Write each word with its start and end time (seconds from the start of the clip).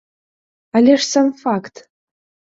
Але 0.79 0.95
ж 1.01 1.05
сам 1.13 1.27
факт! 1.41 1.75